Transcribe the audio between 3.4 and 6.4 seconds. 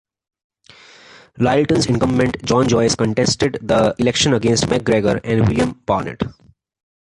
the election against McGregor and William Barnett.